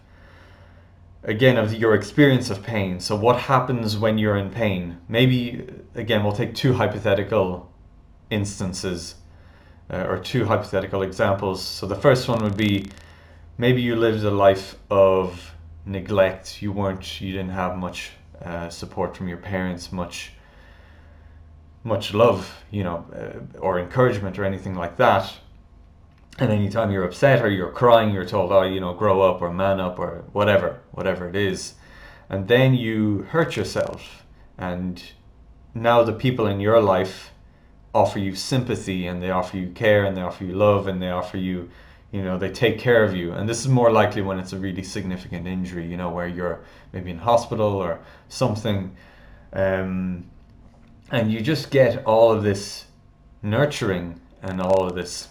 [1.23, 3.01] again of your experience of pain.
[3.01, 4.99] So what happens when you're in pain?
[5.09, 7.71] Maybe again we'll take two hypothetical
[8.31, 9.17] instances
[9.91, 11.63] uh, or two hypothetical examples.
[11.63, 12.91] So the first one would be
[13.59, 16.63] maybe you lived a life of neglect.
[16.63, 20.33] You weren't you didn't have much uh, support from your parents much
[21.85, 25.31] much love you know uh, or encouragement or anything like that
[26.41, 29.53] and anytime you're upset or you're crying, you're told, oh, you know, grow up or
[29.53, 31.75] man up or whatever, whatever it is.
[32.31, 34.25] And then you hurt yourself.
[34.57, 35.03] And
[35.75, 37.33] now the people in your life
[37.95, 41.11] offer you sympathy and they offer you care and they offer you love and they
[41.11, 41.69] offer you,
[42.11, 43.33] you know, they take care of you.
[43.33, 46.61] And this is more likely when it's a really significant injury, you know, where you're
[46.95, 48.97] maybe in hospital or something.
[49.53, 50.31] Um,
[51.11, 52.87] and you just get all of this
[53.43, 55.29] nurturing and all of this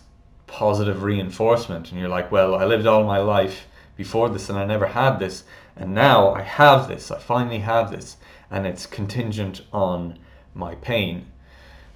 [0.49, 1.91] positive reinforcement.
[1.91, 5.19] And you're like well i lived all my life before this and i never had
[5.19, 5.43] this.
[5.75, 7.11] And now i have this.
[7.11, 8.17] I finally have this.
[8.51, 10.17] And it's contingent on
[10.53, 11.27] my pain.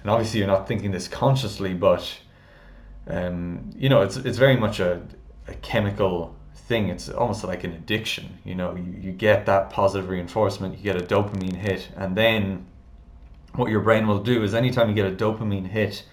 [0.00, 2.18] And obviously you're not thinking this consciously but
[3.06, 5.02] um, you know it's, it's very much a,
[5.48, 6.88] a chemical thing.
[6.88, 8.38] It's almost like an addiction.
[8.44, 12.66] You know you, you get that positive reinforcement you get a dopamine hit and then
[13.54, 16.04] what your brain will do is anytime you get a dopamine hit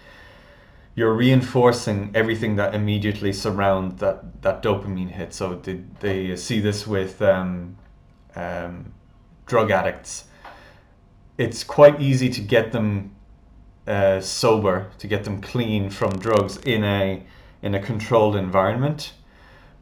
[0.96, 5.34] you're reinforcing everything that immediately surround that that dopamine hit.
[5.34, 7.78] So they, they see this with um,
[8.36, 8.94] um,
[9.46, 10.26] drug addicts.
[11.38, 13.16] It's quite easy to get them
[13.88, 17.24] uh, sober, to get them clean from drugs in a
[17.62, 19.14] in a controlled environment.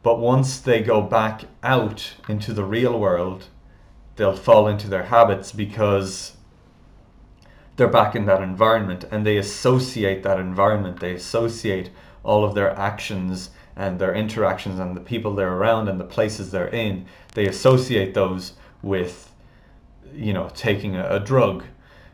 [0.02, 3.48] But once they go back out into the real world,
[4.16, 6.36] they'll fall into their habits because
[7.80, 11.00] they're back in that environment and they associate that environment.
[11.00, 11.88] They associate
[12.22, 16.50] all of their actions and their interactions and the people they're around and the places
[16.50, 17.06] they're in.
[17.32, 19.34] They associate those with
[20.14, 21.64] you know taking a, a drug.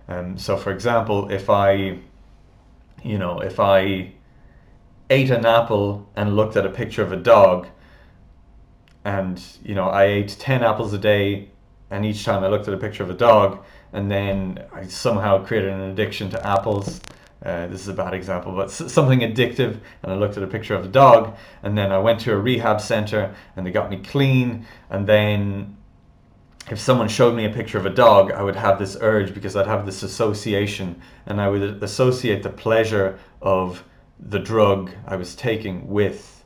[0.06, 1.98] Um, so for example if i
[3.02, 4.12] you know if i
[5.10, 7.66] ate an apple and looked at a picture of a dog
[9.04, 11.50] and you know i ate 10 apples a day
[11.90, 13.64] and each time i looked at a picture of a dog
[13.96, 17.00] and then I somehow created an addiction to apples.
[17.42, 19.80] Uh, this is a bad example, but something addictive.
[20.02, 22.36] And I looked at a picture of a dog, and then I went to a
[22.36, 24.66] rehab center, and they got me clean.
[24.90, 25.78] And then,
[26.70, 29.56] if someone showed me a picture of a dog, I would have this urge because
[29.56, 33.82] I'd have this association, and I would associate the pleasure of
[34.20, 36.44] the drug I was taking with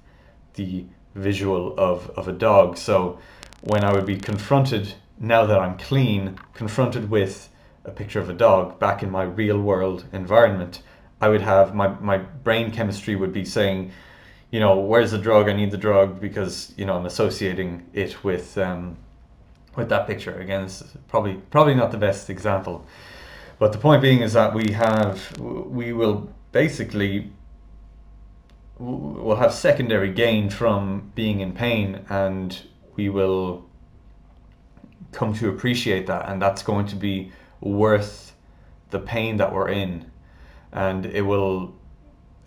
[0.54, 0.84] the
[1.16, 2.76] visual of, of a dog.
[2.76, 3.18] So
[3.62, 7.50] when I would be confronted now that I'm clean, confronted with
[7.85, 10.83] a picture of a dog back in my real world environment,
[11.20, 13.92] I would have my, my brain chemistry would be saying,
[14.50, 15.48] you know, where's the drug?
[15.48, 18.96] I need the drug because you know I'm associating it with um,
[19.76, 20.40] with that picture.
[20.40, 22.85] Again, it's probably probably not the best example,
[23.59, 27.30] but the point being is that we have we will basically
[28.78, 32.62] we'll have secondary gain from being in pain, and
[32.96, 33.69] we will
[35.12, 38.35] come to appreciate that and that's going to be worth
[38.90, 40.11] the pain that we're in.
[40.73, 41.75] And it will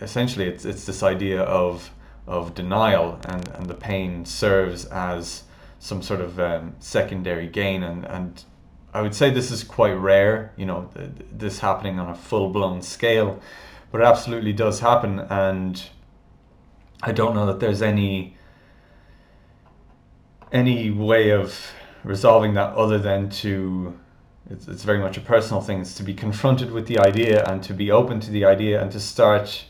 [0.02, 1.92] essentially it's, it's this idea of
[2.26, 5.44] of denial and, and the pain serves as
[5.80, 7.84] some sort of um, secondary gain.
[7.84, 8.44] And, and
[8.94, 12.82] I would say this is quite rare you know th- this happening on a full-blown
[12.82, 13.42] scale
[13.94, 15.20] but it absolutely does happen.
[15.20, 15.82] And
[17.04, 18.36] I don't know that there's any
[20.52, 21.56] any way of
[22.04, 23.98] resolving that other than to
[24.50, 27.64] it's, it's very much a personal thing it's to be confronted with the idea and
[27.64, 29.66] to be open to the idea and to start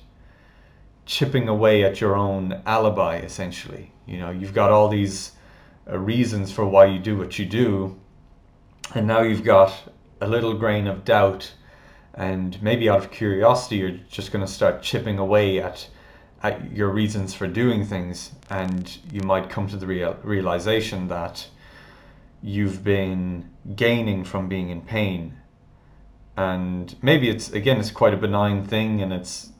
[1.05, 3.91] chipping away at your own alibi essentially.
[4.05, 5.33] You know you've got all these
[5.89, 7.99] uh, reasons for why you do what you do
[8.95, 11.53] and now you've got a little grain of doubt
[12.15, 15.87] and maybe out of curiosity you're just going to start chipping away at
[16.41, 21.47] at your reasons for doing things and you might come to the real realization that
[22.43, 25.37] you've been gaining from being in pain.
[26.35, 29.51] And maybe it's again it's quite a benign thing and it's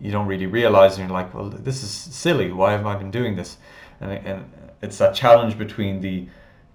[0.00, 2.50] you don't really realize and you're like well this is silly.
[2.50, 3.58] Why have i been doing this?
[4.00, 6.26] And, and it's that challenge between the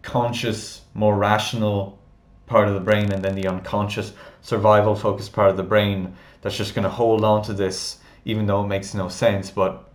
[0.01, 1.99] conscious more rational
[2.45, 6.55] part of the brain and then the unconscious survival focused part of the brain that's
[6.55, 9.89] just going to hold on to this even though it makes no sense but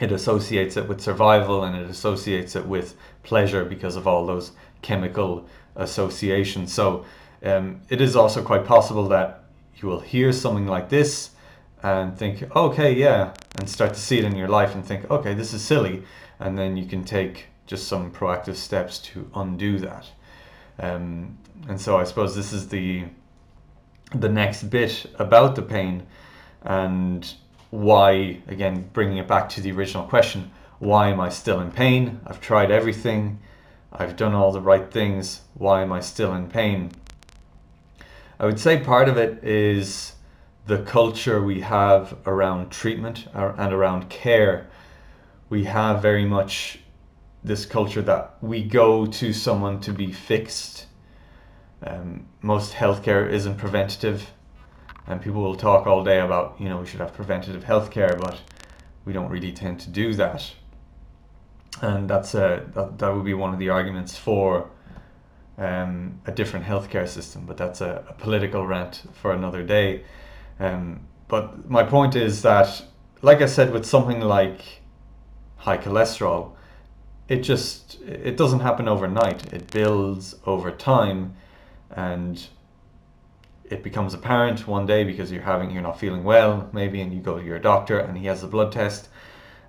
[0.00, 2.94] it associates it with survival and it associates it with
[3.24, 4.52] pleasure because of all those
[4.82, 6.66] chemical association.
[6.66, 7.04] So
[7.42, 9.44] um, it is also quite possible that
[9.76, 11.30] you will hear something like this
[11.82, 15.34] and think, okay, yeah, and start to see it in your life and think, okay,
[15.34, 16.04] this is silly,
[16.38, 20.06] and then you can take just some proactive steps to undo that.
[20.78, 23.04] Um, and so I suppose this is the
[24.14, 26.06] the next bit about the pain
[26.62, 27.34] and
[27.70, 32.20] why again bringing it back to the original question why am i still in pain
[32.26, 33.38] i've tried everything
[33.92, 36.90] i've done all the right things why am i still in pain?
[38.42, 40.14] I would say part of it is
[40.66, 44.66] the culture we have around treatment and around care.
[45.48, 46.80] We have very much
[47.44, 50.86] this culture that we go to someone to be fixed.
[51.86, 54.32] Um, most healthcare isn't preventative,
[55.06, 58.40] and people will talk all day about you know we should have preventative healthcare, but
[59.04, 60.52] we don't really tend to do that.
[61.82, 64.70] And that's a that, that would be one of the arguments for
[65.58, 70.04] um, a different healthcare system, but that's a, a political rant for another day.
[70.58, 72.82] Um, but my point is that,
[73.20, 74.60] like I said, with something like
[75.56, 76.52] high cholesterol,
[77.28, 79.52] it just it doesn't happen overnight.
[79.52, 81.34] It builds over time
[81.90, 82.46] and
[83.64, 87.20] it becomes apparent one day because you're having you're not feeling well maybe and you
[87.20, 89.08] go to your doctor and he has a blood test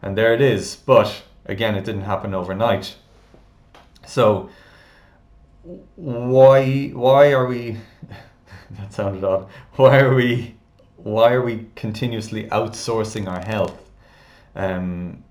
[0.01, 2.95] and there it is but again it didn't happen overnight.
[4.05, 4.49] So
[5.95, 7.77] why why are we
[8.71, 9.47] that sounded odd.
[9.75, 10.55] Why are we
[10.97, 13.91] why are we continuously outsourcing our health?
[14.55, 15.23] Um,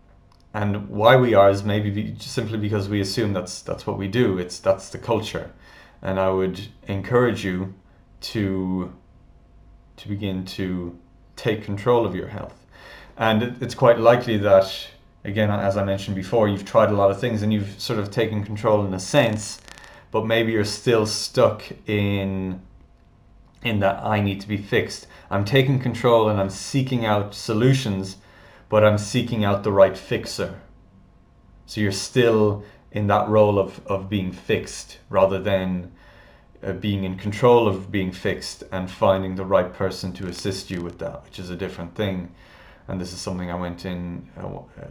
[0.55, 4.09] and why we are is maybe be, simply because we assume that's that's what we
[4.09, 4.39] do.
[4.39, 5.51] It's that's the culture.
[6.03, 7.75] And I would encourage you
[8.23, 8.93] to
[9.97, 10.99] to begin to
[11.37, 12.67] take control of your health.
[13.17, 14.89] And it's quite likely that,
[15.25, 18.11] again, as I mentioned before, you've tried a lot of things and you've sort of
[18.11, 19.61] taken control in a sense,
[20.11, 22.61] but maybe you're still stuck in
[23.63, 25.07] in that I need to be fixed.
[25.31, 28.17] I'm taking control and I'm seeking out solutions,
[28.69, 30.61] but I'm seeking out the right fixer.
[31.67, 35.93] So you're still in that role of, of being fixed rather than
[36.63, 40.83] uh, being in control of being fixed and finding the right person to assist you
[40.83, 42.35] with that, which is a different thing.
[42.89, 44.49] And this is something I went in uh,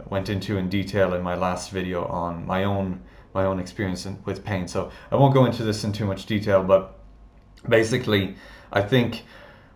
[0.08, 3.02] went into in detail in my last video on my own
[3.34, 4.68] my own experience in, with pain.
[4.68, 6.98] So I won't go into this in too much detail, but
[7.68, 8.36] basically,
[8.72, 9.24] I think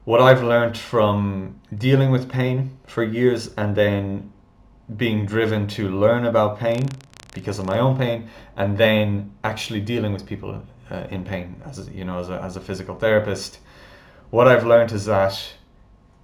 [0.05, 4.33] what I've learned from dealing with pain for years and then
[4.97, 6.89] being driven to learn about pain
[7.35, 11.89] because of my own pain and then actually dealing with people uh, in pain as
[11.91, 13.59] you know as a, as a physical therapist
[14.31, 15.37] what i've learned is that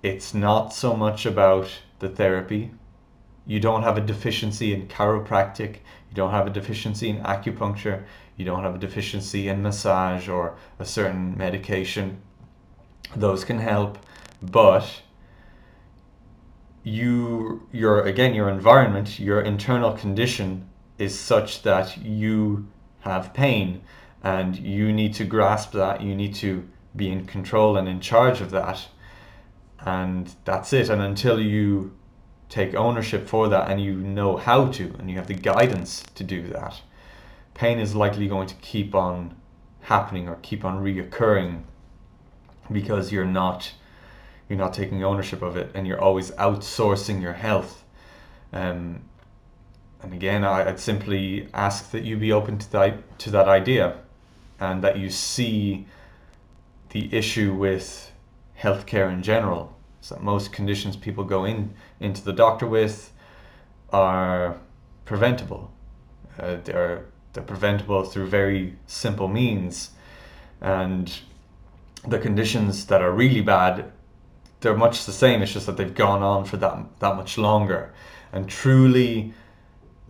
[0.02, 1.68] it's not so much about
[2.00, 2.72] the therapy.
[3.46, 5.76] You don't have a deficiency in chiropractic.
[6.10, 8.04] You don't have a deficiency in acupuncture.
[8.36, 12.20] You don't have a deficiency in massage or a certain medication.
[13.14, 13.98] Those can help
[14.40, 15.02] but
[16.82, 22.66] you your again your environment your internal condition is such that you
[23.02, 23.80] have pain
[24.24, 26.00] and you need to grasp that.
[26.00, 28.86] You need to be in control and in charge of that
[29.84, 30.88] and that's it.
[30.88, 31.92] And until you
[32.48, 36.22] take ownership for that and you know how to and you have the guidance to
[36.22, 36.82] do that
[37.54, 39.34] pain is likely going to keep on
[39.82, 41.62] happening or keep on reoccurring
[42.70, 43.72] because you're not
[44.48, 47.84] you're not taking ownership of it and you're always outsourcing your health.
[48.52, 49.00] Um,
[50.02, 53.96] and again I, would simply ask that you be open to that to that idea
[54.60, 55.86] and that you see
[56.90, 58.11] the issue with
[58.62, 59.76] healthcare in general
[60.08, 63.12] that most conditions people go in into the doctor with
[63.92, 64.60] are
[65.04, 65.70] preventable.
[66.38, 69.90] Uh, they're they're preventable through very simple means,
[70.60, 71.20] and
[72.06, 73.90] the conditions that are really bad,
[74.60, 75.40] they're much the same.
[75.42, 77.92] It's just that they've gone on for that that much longer,
[78.32, 79.34] and truly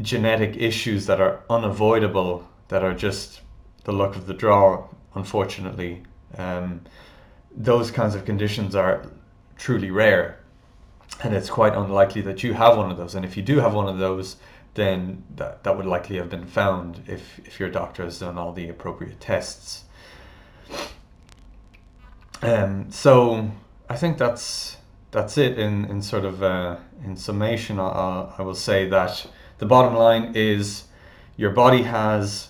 [0.00, 3.40] genetic issues that are unavoidable, that are just
[3.84, 6.03] the luck of the draw, unfortunately.
[6.38, 6.80] Um,
[7.57, 9.07] those kinds of conditions are
[9.57, 10.38] truly rare,
[11.22, 13.14] and it's quite unlikely that you have one of those.
[13.14, 14.36] And if you do have one of those,
[14.74, 18.53] then that, that would likely have been found if, if your doctor has done all
[18.53, 19.84] the appropriate tests.
[22.40, 23.50] Um, so
[23.88, 24.76] I think that's
[25.12, 27.78] that's it in, in sort of uh, in summation.
[27.78, 29.26] I, I will say that
[29.59, 30.84] the bottom line is
[31.36, 32.48] your body has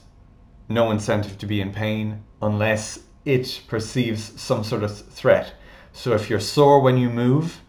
[0.69, 5.55] no incentive to be in pain unless it perceives some sort of threat.
[5.93, 7.61] So if you're sore when you move,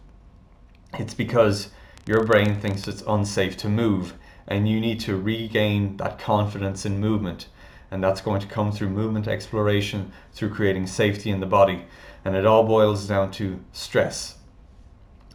[0.98, 1.70] it's because
[2.06, 4.14] your brain thinks it's unsafe to move
[4.46, 7.48] and you need to regain that confidence in movement.
[7.90, 11.84] and that's going to come through movement exploration, through creating safety in the body,
[12.24, 14.38] and it all boils down to stress.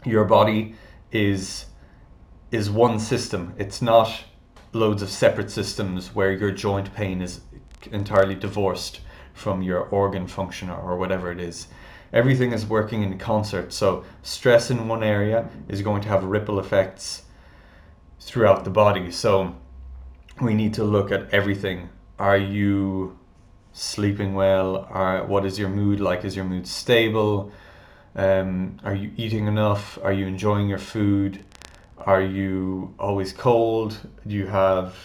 [0.05, 0.76] Your body
[1.11, 1.67] is
[2.51, 3.53] is one system.
[3.57, 4.24] It's not
[4.74, 7.41] loads of separate systems where your joint pain is
[7.91, 8.99] entirely divorced
[9.39, 11.67] from your organ function or whatever it is.
[12.11, 13.71] Everything is working in concert.
[13.71, 17.23] So stress in one area is going to have ripple effects
[18.19, 19.11] throughout the body.
[19.11, 19.55] So
[20.41, 21.89] we need to look at everything.
[22.17, 23.17] Are you
[23.71, 24.87] sleeping well?
[24.89, 26.25] Are, what is your mood like?
[26.25, 27.51] Is your mood stable?
[28.15, 29.97] Um, are you eating enough?
[30.03, 31.45] Are you enjoying your food?
[31.97, 33.97] Are you always cold?
[34.27, 34.95] Do you have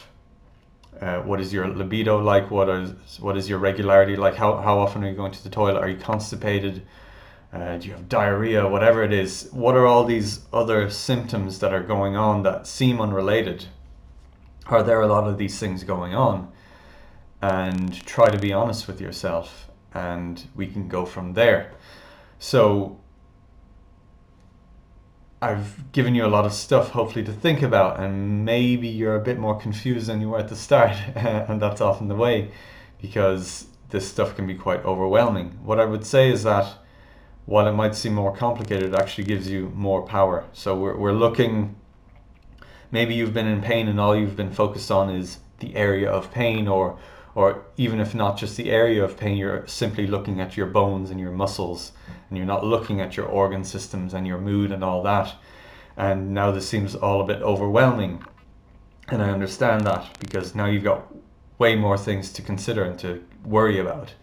[1.01, 2.51] uh, what is your libido like?
[2.51, 4.35] What is what is your regularity like?
[4.35, 5.81] How how often are you going to the toilet?
[5.81, 6.83] Are you constipated?
[7.53, 8.67] Uh, do you have diarrhea?
[8.67, 13.01] Whatever it is, what are all these other symptoms that are going on that seem
[13.01, 13.67] unrelated?
[14.67, 16.51] Are there a lot of these things going on?
[17.43, 21.73] And try to be honest with yourself, and we can go from there.
[22.39, 22.99] So
[25.45, 29.21] I've given you a lot of stuff, hopefully, to think about, and maybe you're a
[29.21, 32.51] bit more confused than you were at the start, and that's often the way
[32.99, 35.51] because this stuff can be quite overwhelming.
[35.63, 36.79] What I would say is that
[37.45, 40.47] while it might seem more complicated, it actually gives you more power.
[40.55, 41.77] So we're, we're looking,
[42.91, 46.33] maybe you've been in pain and all you've been focused on is the area of
[46.33, 46.99] pain, or,
[47.35, 51.11] or even if not just the area of pain, you're simply looking at your bones
[51.11, 51.93] and your muscles
[52.29, 55.35] and you're not looking at your organ systems and your mood and all that.
[55.97, 58.25] And now this seems all a bit overwhelming.
[59.09, 61.13] And I understand that because now you've got
[61.59, 64.15] way more things to consider and to worry about.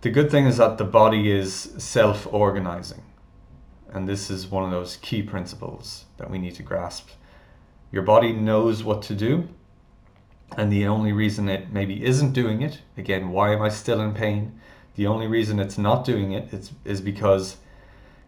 [0.00, 3.02] The good thing is that the body is self organizing.
[3.90, 7.08] And this is one of those key principles that we need to grasp.
[7.90, 9.48] Your body knows what to do.
[10.56, 14.14] And the only reason it maybe isn't doing it, again, why am I still in
[14.14, 14.58] pain?
[14.98, 17.58] The only reason it's not doing it is, is because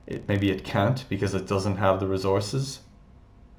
[0.06, 2.78] it, maybe it can't because it doesn't have the resources.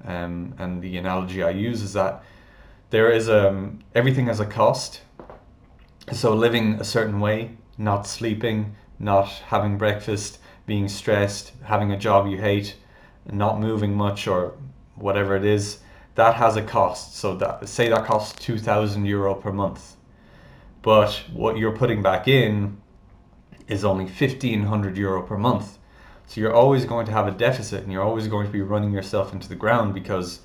[0.02, 2.24] Um, and the analogy I use is that
[2.88, 5.02] there is a um, everything has a cost.
[6.10, 12.26] So living a certain way, not sleeping, not having breakfast, being stressed, having a job
[12.26, 12.76] you hate,
[13.30, 14.54] not moving much or
[14.94, 15.80] whatever it is,
[16.14, 17.14] that has a cost.
[17.16, 19.96] So that say that costs two thousand euro per month.
[20.80, 22.78] But what you're putting back in
[23.68, 25.78] is only 1500 euro per month.
[26.26, 28.92] So you're always going to have a deficit and you're always going to be running
[28.92, 30.40] yourself into the ground because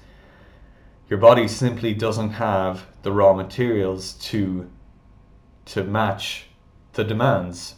[1.09, 4.69] your body simply doesn't have the raw materials to
[5.65, 6.47] to match
[6.93, 7.75] the demands.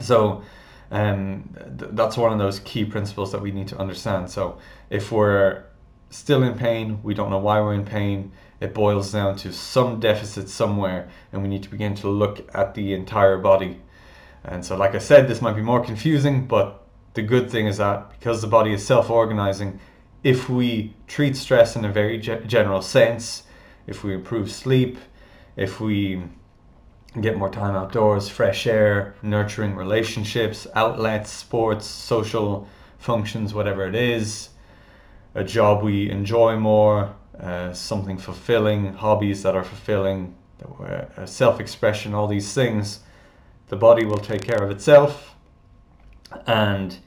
[0.00, 0.42] So
[0.90, 4.30] um, th- that's one of those key principles that we need to understand.
[4.30, 4.58] So
[4.90, 5.64] if we're
[6.10, 10.00] still in pain, we don't know why we're in pain, it boils down to some
[10.00, 13.80] deficit somewhere, and we need to begin to look at the entire body
[14.46, 16.84] and so, like I said, this might be more confusing, but
[17.14, 19.80] the good thing is that because the body is self organizing,
[20.22, 23.42] if we treat stress in a very ge- general sense,
[23.88, 24.98] if we improve sleep,
[25.56, 26.22] if we
[27.20, 32.68] get more time outdoors, fresh air, nurturing relationships, outlets, sports, social
[32.98, 34.50] functions, whatever it is,
[35.34, 40.36] a job we enjoy more, uh, something fulfilling, hobbies that are fulfilling,
[40.78, 43.00] uh, self expression, all these things
[43.68, 45.34] the body will take care of itself.
[46.46, 46.98] And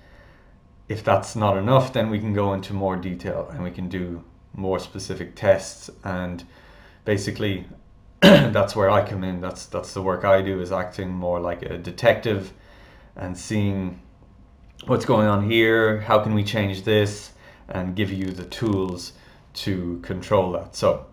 [0.88, 4.24] if that's not enough, then we can go into more detail and we can do
[4.54, 5.90] more specific tests.
[6.04, 6.44] And
[7.06, 7.66] basically,
[8.22, 9.40] that's where I come in.
[9.40, 12.54] That's that's the work I do is acting more like a detective
[13.16, 14.02] and seeing
[14.88, 16.02] what's going on here.
[16.02, 17.32] How can we change this?
[17.70, 19.14] And give you the tools
[19.54, 20.76] to control that.
[20.76, 21.06] So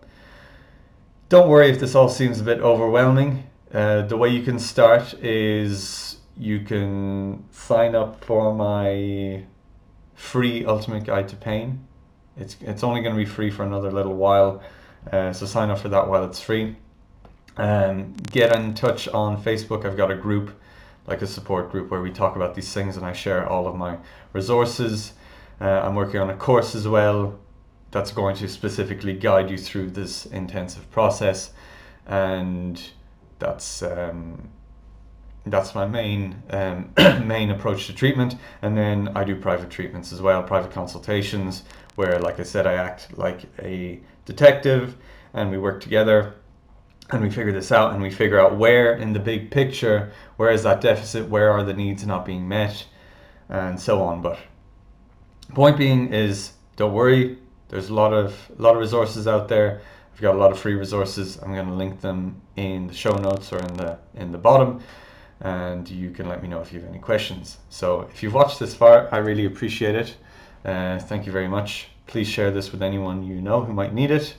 [1.29, 3.46] don't worry if this all seems a bit overwhelming.
[3.73, 9.43] Uh, the way you can start is you can sign up for my
[10.15, 11.85] free Ultimate Guide to Pain.
[12.37, 14.61] It's it's only going to be free for another little while,
[15.11, 16.75] uh, so sign up for that while it's free.
[17.57, 19.85] Um, get in touch on Facebook.
[19.85, 20.59] I've got a group,
[21.07, 23.75] like a support group, where we talk about these things and I share all of
[23.75, 23.97] my
[24.33, 25.13] resources.
[25.59, 27.39] Uh, I'm working on a course as well
[27.91, 31.51] that's going to specifically guide you through this intensive process
[32.05, 32.81] and
[33.39, 34.49] that's um,
[35.45, 36.91] that's my main um,
[37.27, 38.35] main approach to treatment.
[38.61, 41.63] And then i do private treatments as well private consultations
[41.95, 44.95] where like i said i act like a detective
[45.33, 46.35] and we work together
[47.11, 50.51] and we figure this out and we figure out where in the big picture where
[50.51, 52.85] is that deficit where are the needs not being met
[53.49, 54.21] and so on.
[54.21, 54.39] But
[55.53, 57.37] point being is don't worry
[57.69, 59.81] there's a lot of a lot of resources out there
[60.17, 61.37] I've got a lot of free resources.
[61.43, 64.81] I'm going to link them in the show notes or in the in the bottom,
[65.41, 67.59] and you can let me know if you have any questions.
[67.69, 70.17] So if you've watched this far, I really appreciate it.
[70.65, 71.89] Uh, thank you very much.
[72.07, 74.33] Please share this with anyone you know who might need it.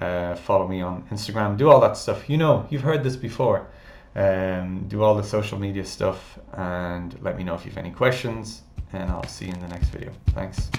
[0.00, 1.56] Uh, follow me on Instagram.
[1.56, 2.30] Do all that stuff.
[2.30, 3.66] You know, you've heard this before.
[4.14, 7.90] Um, do all the social media stuff and let me know if you have any
[7.90, 8.62] questions.
[8.92, 10.12] And I'll see you in the next video.
[10.28, 10.70] Thanks.